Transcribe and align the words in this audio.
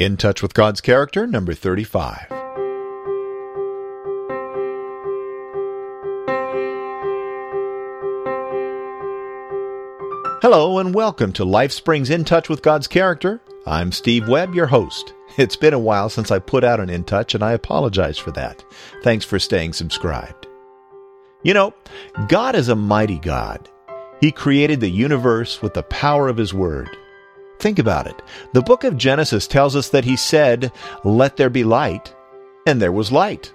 In 0.00 0.16
Touch 0.16 0.40
with 0.40 0.54
God's 0.54 0.80
Character, 0.80 1.26
number 1.26 1.52
35. 1.52 2.26
Hello 10.40 10.78
and 10.78 10.94
welcome 10.94 11.34
to 11.34 11.44
Life 11.44 11.72
Springs 11.72 12.08
In 12.08 12.24
Touch 12.24 12.48
with 12.48 12.62
God's 12.62 12.86
Character. 12.86 13.42
I'm 13.66 13.92
Steve 13.92 14.26
Webb, 14.26 14.54
your 14.54 14.68
host. 14.68 15.12
It's 15.36 15.56
been 15.56 15.74
a 15.74 15.78
while 15.78 16.08
since 16.08 16.30
I 16.30 16.38
put 16.38 16.64
out 16.64 16.80
an 16.80 16.88
In 16.88 17.04
Touch, 17.04 17.34
and 17.34 17.44
I 17.44 17.52
apologize 17.52 18.16
for 18.16 18.30
that. 18.30 18.64
Thanks 19.02 19.26
for 19.26 19.38
staying 19.38 19.74
subscribed. 19.74 20.46
You 21.42 21.52
know, 21.52 21.74
God 22.26 22.54
is 22.54 22.70
a 22.70 22.74
mighty 22.74 23.18
God. 23.18 23.68
He 24.22 24.32
created 24.32 24.80
the 24.80 24.88
universe 24.88 25.60
with 25.60 25.74
the 25.74 25.82
power 25.82 26.28
of 26.28 26.38
His 26.38 26.54
Word. 26.54 26.88
Think 27.60 27.78
about 27.78 28.06
it. 28.06 28.22
The 28.54 28.62
book 28.62 28.84
of 28.84 28.96
Genesis 28.96 29.46
tells 29.46 29.76
us 29.76 29.90
that 29.90 30.04
he 30.04 30.16
said, 30.16 30.72
Let 31.04 31.36
there 31.36 31.50
be 31.50 31.62
light, 31.62 32.14
and 32.66 32.80
there 32.80 32.90
was 32.90 33.12
light. 33.12 33.52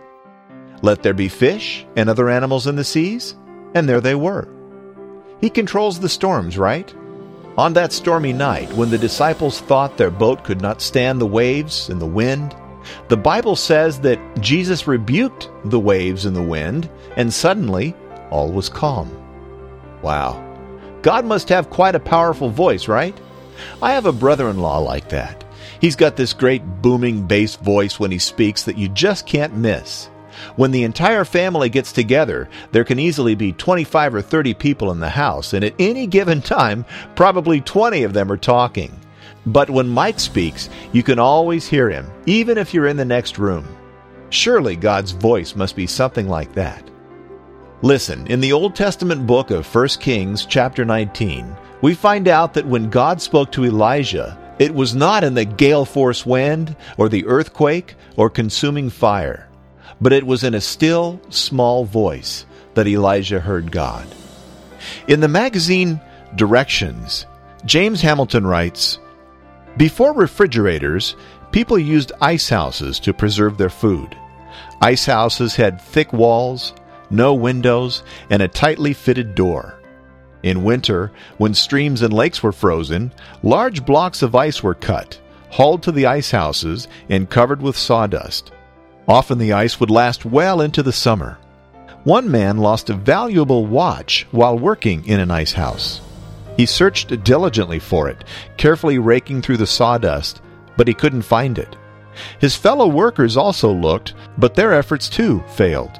Let 0.83 1.01
there 1.01 1.13
be 1.13 1.27
fish 1.27 1.87
and 1.95 2.07
other 2.07 2.29
animals 2.29 2.67
in 2.67 2.75
the 2.75 2.83
seas, 2.83 3.35
and 3.73 3.89
there 3.89 4.01
they 4.01 4.13
were. 4.13 4.47
He 5.41 5.49
controls 5.49 5.99
the 5.99 6.09
storms, 6.09 6.55
right? 6.55 6.93
On 7.57 7.73
that 7.73 7.93
stormy 7.93 8.31
night, 8.31 8.71
when 8.73 8.91
the 8.91 8.97
disciples 8.97 9.59
thought 9.61 9.97
their 9.97 10.11
boat 10.11 10.43
could 10.43 10.61
not 10.61 10.83
stand 10.83 11.19
the 11.19 11.25
waves 11.25 11.89
and 11.89 11.99
the 11.99 12.05
wind, 12.05 12.55
the 13.07 13.17
Bible 13.17 13.55
says 13.55 13.99
that 14.01 14.19
Jesus 14.39 14.85
rebuked 14.85 15.49
the 15.63 15.79
waves 15.79 16.25
and 16.25 16.35
the 16.35 16.43
wind, 16.43 16.89
and 17.15 17.33
suddenly 17.33 17.95
all 18.29 18.51
was 18.51 18.69
calm. 18.69 19.09
Wow. 20.03 20.41
God 21.01 21.25
must 21.25 21.49
have 21.49 21.71
quite 21.71 21.95
a 21.95 21.99
powerful 21.99 22.49
voice, 22.49 22.87
right? 22.87 23.19
I 23.81 23.93
have 23.93 24.05
a 24.05 24.11
brother 24.11 24.49
in 24.49 24.59
law 24.59 24.79
like 24.79 25.09
that. 25.09 25.43
He's 25.79 25.95
got 25.95 26.15
this 26.15 26.33
great 26.33 26.63
booming 26.81 27.27
bass 27.27 27.55
voice 27.55 27.99
when 27.99 28.11
he 28.11 28.19
speaks 28.19 28.63
that 28.63 28.77
you 28.77 28.89
just 28.89 29.25
can't 29.27 29.55
miss. 29.55 30.09
When 30.55 30.71
the 30.71 30.83
entire 30.83 31.25
family 31.25 31.69
gets 31.69 31.91
together, 31.91 32.49
there 32.71 32.83
can 32.83 32.99
easily 32.99 33.35
be 33.35 33.53
25 33.53 34.15
or 34.15 34.21
30 34.21 34.53
people 34.53 34.91
in 34.91 34.99
the 34.99 35.09
house, 35.09 35.53
and 35.53 35.63
at 35.63 35.75
any 35.79 36.07
given 36.07 36.41
time, 36.41 36.85
probably 37.15 37.61
20 37.61 38.03
of 38.03 38.13
them 38.13 38.31
are 38.31 38.37
talking. 38.37 38.99
But 39.45 39.69
when 39.69 39.87
Mike 39.87 40.19
speaks, 40.19 40.69
you 40.91 41.03
can 41.03 41.19
always 41.19 41.67
hear 41.67 41.89
him, 41.89 42.09
even 42.25 42.57
if 42.57 42.73
you're 42.73 42.87
in 42.87 42.97
the 42.97 43.05
next 43.05 43.37
room. 43.37 43.67
Surely 44.29 44.75
God's 44.75 45.11
voice 45.11 45.55
must 45.55 45.75
be 45.75 45.87
something 45.87 46.27
like 46.27 46.53
that. 46.53 46.89
Listen, 47.85 48.25
in 48.25 48.39
the 48.41 48.51
Old 48.51 48.73
Testament 48.73 49.27
book 49.27 49.51
of 49.51 49.75
1 49.75 49.87
Kings, 49.99 50.47
chapter 50.47 50.83
19, 50.83 51.55
we 51.83 51.93
find 51.93 52.27
out 52.27 52.55
that 52.55 52.65
when 52.65 52.89
God 52.89 53.21
spoke 53.21 53.51
to 53.51 53.63
Elijah, 53.63 54.35
it 54.57 54.73
was 54.73 54.95
not 54.95 55.23
in 55.23 55.35
the 55.35 55.45
gale 55.45 55.85
force 55.85 56.25
wind 56.25 56.75
or 56.97 57.09
the 57.09 57.27
earthquake 57.27 57.93
or 58.17 58.27
consuming 58.31 58.89
fire, 58.89 59.47
but 60.01 60.13
it 60.13 60.25
was 60.25 60.43
in 60.43 60.55
a 60.55 60.61
still, 60.61 61.21
small 61.29 61.85
voice 61.85 62.47
that 62.73 62.87
Elijah 62.87 63.39
heard 63.39 63.71
God. 63.71 64.07
In 65.07 65.19
the 65.19 65.27
magazine 65.27 66.01
Directions, 66.33 67.27
James 67.65 68.01
Hamilton 68.01 68.47
writes 68.47 68.97
Before 69.77 70.11
refrigerators, 70.15 71.15
people 71.51 71.77
used 71.77 72.13
ice 72.19 72.49
houses 72.49 72.99
to 73.01 73.13
preserve 73.13 73.59
their 73.59 73.69
food. 73.69 74.17
Ice 74.81 75.05
houses 75.05 75.55
had 75.55 75.79
thick 75.79 76.11
walls, 76.11 76.73
no 77.09 77.33
windows, 77.33 78.03
and 78.29 78.41
a 78.41 78.47
tightly 78.47 78.93
fitted 78.93 79.35
door. 79.35 79.79
In 80.43 80.63
winter, 80.63 81.11
when 81.37 81.53
streams 81.53 82.01
and 82.01 82.13
lakes 82.13 82.43
were 82.43 82.51
frozen, 82.51 83.11
large 83.41 83.85
blocks 83.85 84.21
of 84.21 84.35
ice 84.35 84.61
were 84.61 84.75
cut, 84.75 85.19
hauled 85.49 85.81
to 85.83 85.91
the 85.91 86.05
ice 86.05 86.31
houses, 86.31 86.87
and 87.09 87.29
covered 87.29 87.61
with 87.61 87.77
sawdust. 87.77 88.51
Often 89.07 89.37
the 89.37 89.53
ice 89.53 89.79
would 89.79 89.89
last 89.89 90.25
well 90.25 90.61
into 90.61 90.83
the 90.83 90.91
summer. 90.91 91.37
One 92.03 92.29
man 92.29 92.57
lost 92.57 92.89
a 92.89 92.93
valuable 92.93 93.65
watch 93.65 94.27
while 94.31 94.57
working 94.57 95.05
in 95.07 95.19
an 95.19 95.31
ice 95.31 95.53
house. 95.53 96.01
He 96.57 96.65
searched 96.65 97.23
diligently 97.23 97.79
for 97.79 98.07
it, 98.07 98.23
carefully 98.57 98.99
raking 98.99 99.41
through 99.41 99.57
the 99.57 99.67
sawdust, 99.67 100.41
but 100.77 100.87
he 100.87 100.93
couldn't 100.93 101.23
find 101.23 101.57
it. 101.57 101.75
His 102.39 102.55
fellow 102.55 102.87
workers 102.87 103.35
also 103.35 103.73
looked, 103.73 104.13
but 104.37 104.55
their 104.55 104.73
efforts 104.73 105.09
too 105.09 105.43
failed. 105.55 105.99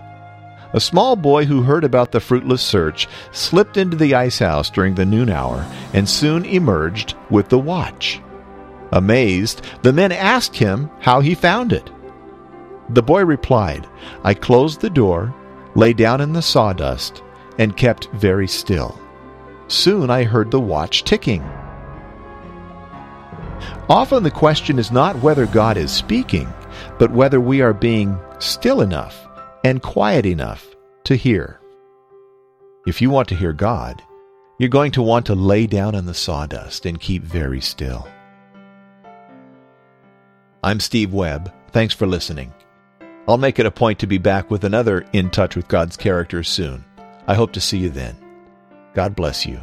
A 0.76 0.82
small 0.82 1.16
boy 1.16 1.46
who 1.46 1.62
heard 1.62 1.86
about 1.86 2.12
the 2.12 2.20
fruitless 2.20 2.62
search 2.62 3.08
slipped 3.32 3.78
into 3.78 3.96
the 3.96 4.14
ice 4.14 4.40
house 4.40 4.70
during 4.70 4.94
the 4.94 5.06
noon 5.06 5.30
hour 5.30 5.66
and 5.94 6.08
soon 6.08 6.44
emerged 6.44 7.16
with 7.30 7.48
the 7.48 7.58
watch. 7.58 8.20
Amazed, 8.92 9.62
the 9.84 9.94
men 9.94 10.12
asked 10.12 10.58
him 10.58 10.90
how 11.00 11.22
he 11.22 11.34
found 11.34 11.72
it. 11.72 11.90
The 12.90 13.02
boy 13.02 13.24
replied, 13.24 13.88
I 14.26 14.34
closed 14.34 14.82
the 14.82 14.90
door, 14.90 15.34
lay 15.76 15.94
down 15.94 16.20
in 16.20 16.34
the 16.34 16.42
sawdust, 16.42 17.24
and 17.58 17.78
kept 17.78 18.12
very 18.12 18.48
still. 18.48 19.00
Soon 19.70 20.10
I 20.10 20.26
heard 20.26 20.52
the 20.52 20.60
watch 20.60 21.06
ticking. 21.06 21.42
Often 23.88 24.24
the 24.24 24.30
question 24.30 24.78
is 24.78 24.92
not 24.92 25.22
whether 25.22 25.46
God 25.46 25.78
is 25.78 25.90
speaking, 25.90 26.52
but 27.00 27.12
whether 27.12 27.40
we 27.40 27.62
are 27.62 27.74
being 27.74 28.20
still 28.40 28.82
enough 28.82 29.25
and 29.66 29.82
quiet 29.82 30.28
enough 30.28 30.76
to 31.04 31.16
hear. 31.16 31.60
If 32.86 33.02
you 33.02 33.10
want 33.10 33.28
to 33.30 33.36
hear 33.36 33.52
God, 33.52 34.00
you're 34.60 34.70
going 34.70 34.92
to 34.92 35.02
want 35.02 35.26
to 35.26 35.34
lay 35.34 35.66
down 35.66 35.96
in 35.96 36.06
the 36.06 36.14
sawdust 36.14 36.86
and 36.86 37.02
keep 37.02 37.24
very 37.24 37.60
still. 37.60 38.08
I'm 40.64 40.80
Steve 40.80 41.14
Webb. 41.14 41.52
Thanks 41.72 41.96
for 41.96 42.06
listening. 42.06 42.54
I'll 43.28 43.40
make 43.40 43.58
it 43.58 43.66
a 43.66 43.72
point 43.72 43.98
to 44.00 44.08
be 44.08 44.20
back 44.20 44.52
with 44.52 44.66
another 44.66 45.04
In 45.14 45.32
Touch 45.32 45.56
with 45.56 45.68
God's 45.68 45.98
Character 45.98 46.44
soon. 46.44 46.86
I 47.26 47.34
hope 47.34 47.52
to 47.54 47.60
see 47.60 47.80
you 47.80 47.90
then. 47.90 48.16
God 48.94 49.16
bless 49.16 49.48
you. 49.48 49.60